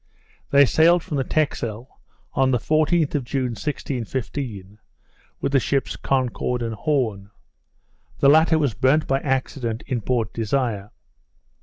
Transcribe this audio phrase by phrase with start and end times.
[0.49, 1.99] They sailed from the Texel,
[2.33, 4.79] on the 14th of June, 1615,
[5.39, 7.29] with the ships Concord and Horn.
[8.17, 10.89] The latter was burnt by accident in Port Desire.